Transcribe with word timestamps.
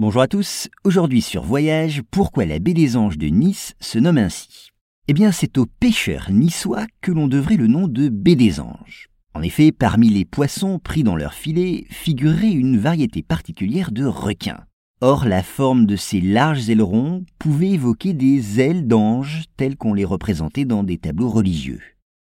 Bonjour 0.00 0.22
à 0.22 0.28
tous, 0.28 0.68
aujourd'hui 0.84 1.22
sur 1.22 1.42
Voyage, 1.42 2.02
pourquoi 2.12 2.46
la 2.46 2.60
baie 2.60 2.72
des 2.72 2.96
Anges 2.96 3.18
de 3.18 3.26
Nice 3.26 3.74
se 3.80 3.98
nomme 3.98 4.18
ainsi? 4.18 4.68
Eh 5.08 5.12
bien 5.12 5.32
c'est 5.32 5.58
aux 5.58 5.66
pêcheurs 5.66 6.30
niçois 6.30 6.86
que 7.00 7.10
l'on 7.10 7.26
devrait 7.26 7.56
le 7.56 7.66
nom 7.66 7.88
de 7.88 8.08
baie 8.08 8.36
des 8.36 8.60
Anges. 8.60 9.08
En 9.34 9.42
effet, 9.42 9.72
parmi 9.72 10.08
les 10.08 10.24
poissons 10.24 10.78
pris 10.78 11.02
dans 11.02 11.16
leur 11.16 11.34
filet 11.34 11.84
figurait 11.90 12.52
une 12.52 12.78
variété 12.78 13.24
particulière 13.24 13.90
de 13.90 14.04
requins. 14.04 14.60
Or, 15.00 15.24
la 15.24 15.42
forme 15.42 15.84
de 15.84 15.96
ces 15.96 16.20
larges 16.20 16.70
ailerons 16.70 17.24
pouvait 17.40 17.70
évoquer 17.70 18.12
des 18.12 18.60
ailes 18.60 18.86
d'anges 18.86 19.46
telles 19.56 19.76
qu'on 19.76 19.94
les 19.94 20.04
représentait 20.04 20.64
dans 20.64 20.84
des 20.84 20.98
tableaux 20.98 21.28
religieux. 21.28 21.82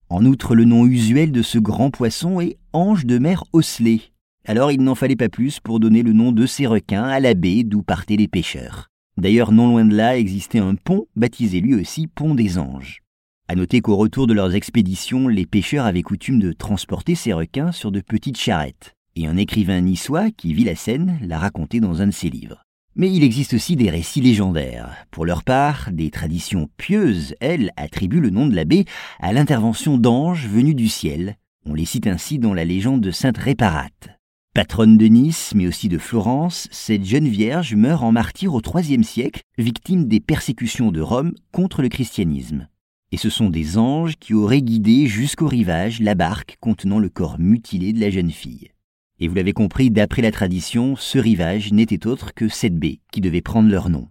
En 0.09 0.25
outre, 0.25 0.57
le 0.57 0.64
nom 0.64 0.87
usuel 0.87 1.30
de 1.30 1.43
ce 1.43 1.61
grand 1.61 1.93
poisson 1.93 2.41
est 2.41 2.59
ange 2.73 3.07
de 3.07 3.18
mer 3.18 3.45
osselé, 3.52 4.11
alors 4.46 4.72
il 4.72 4.82
n'en 4.82 4.95
fallait 4.95 5.16
pas 5.16 5.29
plus 5.29 5.61
pour 5.61 5.80
donner 5.80 6.02
le 6.02 6.12
nom 6.12 6.32
de 6.32 6.46
ces 6.46 6.66
requins 6.66 7.04
à 7.04 7.20
la 7.20 7.34
baie 7.34 7.62
d'où 7.62 7.82
partaient 7.82 8.16
les 8.16 8.29
pêcheurs. 8.29 8.89
D'ailleurs, 9.16 9.53
non 9.53 9.68
loin 9.68 9.85
de 9.85 9.94
là 9.94 10.17
existait 10.17 10.61
un 10.61 10.75
pont, 10.75 11.07
baptisé 11.14 11.61
lui 11.61 11.75
aussi 11.75 12.07
Pont 12.07 12.35
des 12.35 12.58
Anges. 12.58 13.00
À 13.48 13.54
noter 13.54 13.81
qu'au 13.81 13.96
retour 13.96 14.26
de 14.26 14.32
leurs 14.32 14.54
expéditions, 14.54 15.29
les 15.29 15.45
pêcheurs 15.45 15.84
avaient 15.84 16.03
coutume 16.03 16.39
de 16.39 16.53
transporter 16.53 17.14
ces 17.14 17.32
requins 17.32 17.72
sur 17.72 17.90
de 17.90 18.00
petites 18.00 18.39
charrettes. 18.39 18.95
Et 19.17 19.26
un 19.26 19.36
écrivain 19.36 19.81
niçois 19.81 20.31
qui 20.31 20.54
vit 20.54 20.64
la 20.64 20.76
scène 20.76 21.18
l'a 21.20 21.39
raconté 21.39 21.81
dans 21.81 22.00
un 22.00 22.07
de 22.07 22.12
ses 22.12 22.31
livres. 22.31 22.62
Mais 22.95 23.12
il 23.12 23.25
existe 23.25 23.54
aussi 23.54 23.76
des 23.76 23.90
récits 23.90 24.20
légendaires. 24.20 24.95
Pour 25.11 25.26
leur 25.26 25.43
part, 25.43 25.90
des 25.93 26.11
traditions 26.11 26.68
pieuses, 26.76 27.34
elles, 27.40 27.72
attribuent 27.76 28.20
le 28.20 28.31
nom 28.31 28.46
de 28.46 28.54
la 28.54 28.64
baie 28.64 28.84
à 29.18 29.32
l'intervention 29.32 29.98
d'anges 29.98 30.46
venus 30.46 30.76
du 30.76 30.89
ciel. 30.89 31.36
On 31.67 31.75
les 31.75 31.84
cite 31.84 32.06
ainsi 32.06 32.39
dans 32.39 32.55
la 32.55 32.64
légende 32.64 33.00
de 33.00 33.11
Sainte 33.11 33.39
Réparate. 33.39 34.20
Patronne 34.61 34.98
de 34.98 35.06
Nice, 35.06 35.55
mais 35.55 35.67
aussi 35.67 35.89
de 35.89 35.97
Florence, 35.97 36.69
cette 36.70 37.06
jeune 37.06 37.27
vierge 37.27 37.75
meurt 37.75 38.03
en 38.03 38.12
martyr 38.12 38.53
au 38.53 38.61
IIIe 38.61 39.03
siècle, 39.05 39.41
victime 39.56 40.06
des 40.06 40.20
persécutions 40.20 40.92
de 40.92 41.01
Rome 41.01 41.33
contre 41.51 41.81
le 41.81 41.89
christianisme. 41.89 42.69
Et 43.11 43.17
ce 43.17 43.31
sont 43.31 43.49
des 43.49 43.79
anges 43.79 44.17
qui 44.21 44.34
auraient 44.34 44.61
guidé 44.61 45.07
jusqu'au 45.07 45.49
rivage 45.49 46.01
la 46.01 46.15
barque 46.15 46.59
contenant 46.61 46.99
le 46.99 47.09
corps 47.09 47.39
mutilé 47.39 47.95
de 47.95 48.01
la 48.01 48.11
jeune 48.11 48.31
fille. 48.31 48.69
Et 49.19 49.29
vous 49.29 49.34
l'avez 49.34 49.55
compris, 49.55 49.91
d'après 49.91 50.21
la 50.21 50.31
tradition, 50.31 50.95
ce 50.95 51.19
rivage 51.19 51.73
n'était 51.73 52.06
autre 52.06 52.34
que 52.34 52.51
cette 52.51 52.77
baie 52.77 53.01
qui 53.12 53.23
devait 53.23 53.41
prendre 53.41 53.71
leur 53.71 53.89
nom. 53.89 54.09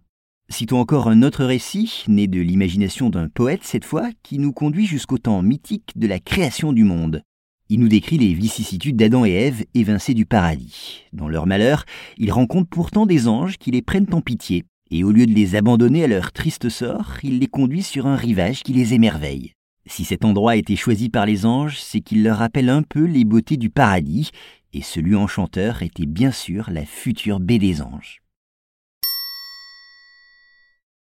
Citons 0.49 0.79
encore 0.79 1.09
un 1.09 1.21
autre 1.21 1.45
récit, 1.45 2.05
né 2.07 2.25
de 2.25 2.41
l'imagination 2.41 3.11
d'un 3.11 3.29
poète 3.29 3.63
cette 3.63 3.85
fois, 3.85 4.09
qui 4.23 4.39
nous 4.39 4.51
conduit 4.51 4.87
jusqu'au 4.87 5.19
temps 5.19 5.43
mythique 5.43 5.91
de 5.95 6.07
la 6.07 6.17
création 6.17 6.73
du 6.73 6.85
monde, 6.85 7.21
il 7.69 7.79
nous 7.79 7.87
décrit 7.87 8.17
les 8.17 8.33
vicissitudes 8.33 8.95
d'Adam 8.95 9.25
et 9.25 9.31
Ève 9.31 9.63
évincés 9.75 10.15
du 10.15 10.25
paradis. 10.25 11.03
Dans 11.13 11.29
leur 11.29 11.45
malheur, 11.45 11.85
ils 12.17 12.31
rencontrent 12.31 12.69
pourtant 12.69 13.05
des 13.05 13.27
anges 13.27 13.57
qui 13.57 13.69
les 13.71 13.83
prennent 13.83 14.11
en 14.11 14.21
pitié, 14.21 14.65
et 14.89 15.03
au 15.03 15.11
lieu 15.11 15.27
de 15.27 15.33
les 15.33 15.55
abandonner 15.55 16.03
à 16.03 16.07
leur 16.07 16.31
triste 16.31 16.69
sort, 16.69 17.17
ils 17.21 17.39
les 17.39 17.47
conduisent 17.47 17.87
sur 17.87 18.07
un 18.07 18.15
rivage 18.15 18.63
qui 18.63 18.73
les 18.73 18.95
émerveille. 18.95 19.53
Si 19.85 20.03
cet 20.03 20.25
endroit 20.25 20.51
a 20.51 20.55
été 20.55 20.75
choisi 20.75 21.09
par 21.09 21.25
les 21.25 21.45
anges, 21.45 21.79
c'est 21.79 22.01
qu'il 22.01 22.23
leur 22.23 22.37
rappelle 22.37 22.69
un 22.69 22.81
peu 22.81 23.05
les 23.05 23.23
beautés 23.23 23.57
du 23.57 23.69
paradis, 23.69 24.31
et 24.73 24.81
ce 24.81 24.99
lieu 24.99 25.17
enchanteur 25.17 25.83
était 25.83 26.05
bien 26.05 26.31
sûr 26.31 26.69
la 26.71 26.85
future 26.85 27.39
baie 27.39 27.59
des 27.59 27.81
anges. 27.81 28.21